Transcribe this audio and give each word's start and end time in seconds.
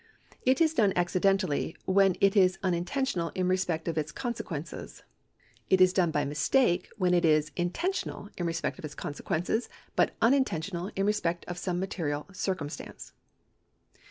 It 0.47 0.59
is 0.59 0.73
done 0.73 0.93
accidentally, 0.95 1.77
when 1.85 2.15
it 2.21 2.35
is 2.35 2.57
unintentional 2.63 3.29
in 3.35 3.47
respect 3.47 3.87
of 3.87 3.99
its 3.99 4.11
cotisequences. 4.11 5.03
It 5.69 5.79
is 5.79 5.93
done 5.93 6.09
by 6.09 6.25
mistake, 6.25 6.89
when 6.97 7.13
it 7.13 7.23
is 7.23 7.51
intentional 7.55 8.29
in 8.35 8.47
respect 8.47 8.79
of 8.79 8.85
its 8.85 8.95
consequences, 8.95 9.69
but 9.95 10.15
unintentional 10.19 10.89
in 10.95 11.05
respect 11.05 11.45
of 11.45 11.59
some 11.59 11.79
material 11.79 12.25
circurnstance. 12.33 13.13